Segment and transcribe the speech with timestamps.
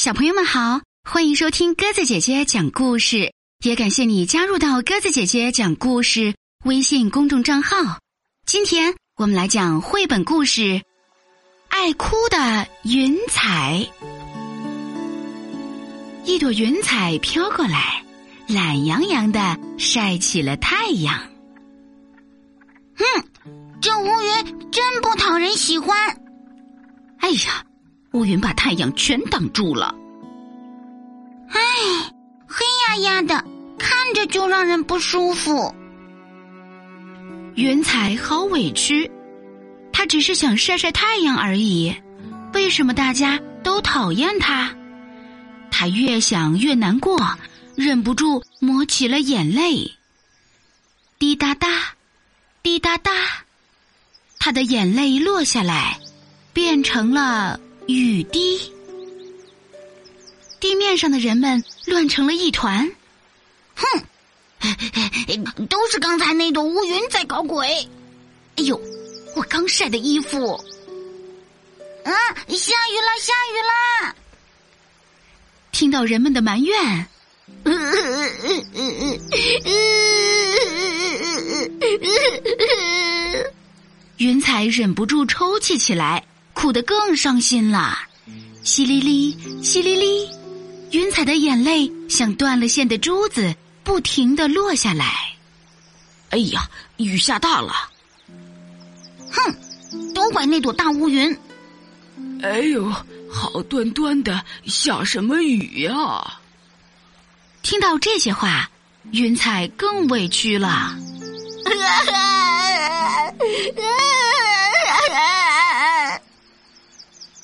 [0.00, 6.34] 小朋友们好，欢迎收听鸽子姐姐讲故事，也感谢你加入到鸽子姐姐讲故事
[6.64, 7.98] 微信公众账号。
[8.46, 10.62] 今天我们来讲绘本故事
[11.68, 13.86] 《爱哭的云彩》。
[16.24, 18.02] 一朵云彩飘过来，
[18.48, 21.14] 懒洋洋的晒起了太阳。
[22.96, 23.04] 哼，
[23.82, 25.94] 这乌云真不讨人喜欢。
[27.18, 27.66] 哎呀！
[28.12, 29.94] 乌云把太阳全挡住了。
[31.48, 31.58] 唉，
[32.46, 33.44] 黑压压的，
[33.78, 35.74] 看着就让人不舒服。
[37.54, 39.10] 云彩好委屈，
[39.92, 41.94] 他只是想晒晒太阳而已。
[42.52, 44.74] 为什么大家都讨厌他？
[45.70, 47.16] 他越想越难过，
[47.76, 49.92] 忍不住抹起了眼泪。
[51.18, 51.68] 滴答答，
[52.62, 53.12] 滴答答，
[54.38, 55.98] 他的眼泪落下来，
[56.52, 57.60] 变成了。
[57.86, 58.72] 雨滴，
[60.60, 62.90] 地面上的人们乱成了一团。
[63.74, 63.86] 哼，
[65.68, 67.66] 都是刚才那朵乌云在搞鬼。
[68.56, 68.78] 哎呦，
[69.34, 70.52] 我刚晒的衣服。
[72.04, 72.12] 啊，
[72.48, 74.14] 下雨啦，下雨啦！
[75.72, 77.06] 听到人们的埋怨，
[84.18, 86.22] 云彩忍不住抽泣起来。
[86.70, 87.98] 哭得更伤心了，
[88.62, 90.28] 淅沥沥，淅沥沥，
[90.92, 95.34] 云彩的眼泪像断了线的珠子，不停的落下来。
[96.28, 97.72] 哎呀，雨下大了！
[99.32, 99.52] 哼，
[100.14, 101.36] 都怪那朵大乌云。
[102.40, 102.88] 哎呦，
[103.28, 106.38] 好端端的，下什么雨呀？
[107.62, 108.70] 听到这些话，
[109.10, 110.96] 云彩更委屈了。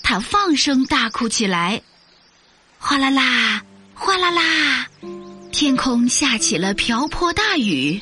[0.09, 1.83] 他放声大哭起来，
[2.79, 3.61] 哗啦啦，
[3.93, 4.87] 哗啦啦，
[5.51, 8.01] 天空下起了瓢泼大雨。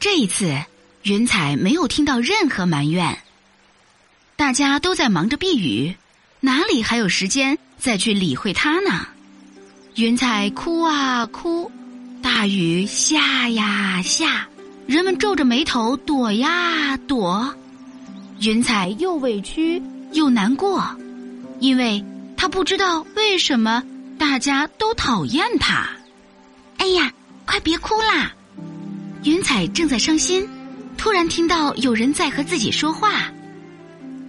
[0.00, 0.58] 这一次，
[1.02, 3.18] 云彩没有听到任何埋怨，
[4.36, 5.94] 大家都在忙着避雨，
[6.40, 9.06] 哪里还有时间再去理会他呢？
[9.96, 11.70] 云彩哭啊哭，
[12.22, 14.48] 大雨下呀下，
[14.86, 17.54] 人们皱着眉头躲呀躲，
[18.40, 19.82] 云彩又委屈。
[20.14, 20.82] 又难过，
[21.60, 22.02] 因为
[22.36, 23.82] 他不知道为什么
[24.18, 25.86] 大家都讨厌他。
[26.78, 27.12] 哎呀，
[27.44, 28.32] 快别哭啦！
[29.24, 30.48] 云彩正在伤心，
[30.96, 33.30] 突然听到有人在和自己说话，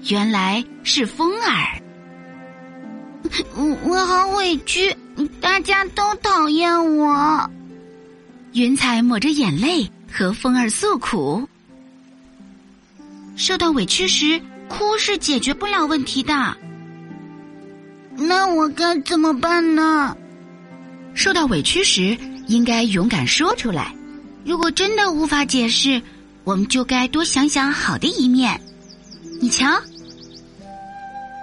[0.10, 1.82] 原来是风儿。
[3.56, 4.96] 我我好委屈，
[5.42, 7.50] 大家都讨厌我。
[8.54, 11.48] 云彩抹着眼泪和风儿诉苦，
[13.36, 14.42] 受到委屈时。
[14.70, 16.58] 哭是解决不了问题的，
[18.16, 20.16] 那我该怎么办呢？
[21.14, 22.18] 受到委屈时，
[22.48, 23.94] 应该勇敢说出来。
[24.46, 26.02] 如果真的无法解释，
[26.44, 28.60] 我们就该多想想好的一面。
[29.42, 29.66] 你瞧，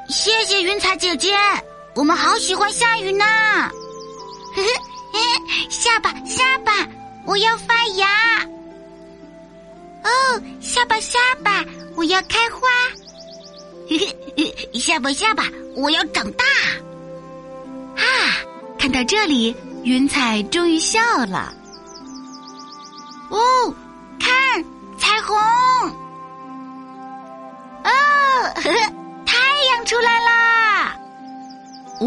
[0.08, 1.34] 谢谢云彩姐姐，
[1.94, 3.24] 我们好喜欢下雨呢。
[5.68, 6.72] 下吧下吧，
[7.26, 8.06] 我要发芽。
[10.04, 11.64] 哦，下吧下吧，
[11.96, 12.60] 我要开花。
[14.78, 15.44] 下吧下吧，
[15.74, 16.44] 我要长大！
[17.96, 18.04] 啊，
[18.78, 19.54] 看到这里，
[19.84, 21.52] 云彩终于笑了。
[23.30, 23.38] 哦，
[24.18, 24.30] 看
[24.98, 25.36] 彩虹！
[27.84, 27.90] 哦，
[29.26, 29.36] 太
[29.74, 30.96] 阳出来啦！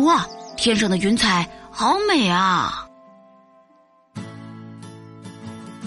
[0.04, 0.26] 哇，
[0.58, 2.88] 天上的云彩好美啊！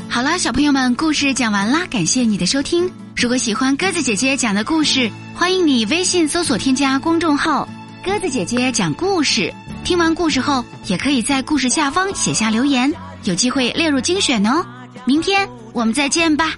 [0.08, 2.90] 好了，小朋友们，故事讲完啦，感谢你的收听。
[3.14, 7.66] 如果喜欢鸽子姐姐讲的故事，欢迎你微信搜索添加公众号
[8.04, 9.54] “鸽子姐姐讲故事”。
[9.84, 14.66] 听完故事后，也可以在故事下方写下留言，有机会列入精选哦。
[15.04, 16.56] 明天我们再见吧，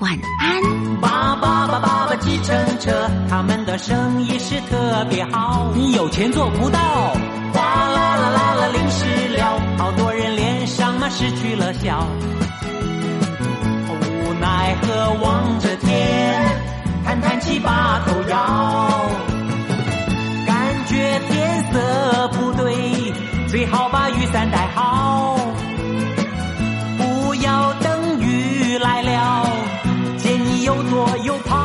[0.00, 0.62] 晚安。
[1.00, 5.72] 爸爸爸爸爸计程车，他们的生意是特别好。
[5.74, 6.78] 你有钱做不到，
[7.54, 12.06] 哗啦啦啦啦，淋湿了，好多人脸上嘛失去了笑。
[13.88, 15.74] 无奈何望着
[30.82, 31.59] 见你又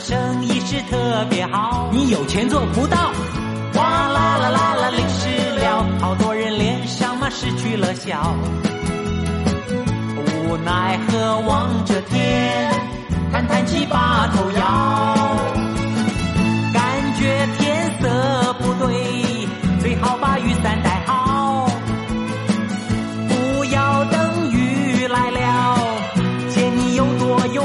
[0.00, 1.90] 生意是特别好。
[1.92, 2.96] 你有钱做不到，
[3.74, 5.28] 哗啦啦啦啦，淋湿
[5.60, 8.34] 了，好多人脸上嘛失去了笑。
[10.48, 12.72] 无奈何望着天，
[13.30, 15.36] 叹叹气把头摇，
[16.72, 16.82] 感
[17.16, 19.46] 觉天色不对，
[19.80, 21.68] 最好把雨伞带好，
[23.28, 25.78] 不要等雨来了，
[26.48, 27.62] 见你又多又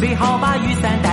[0.00, 1.09] 最好把雨伞带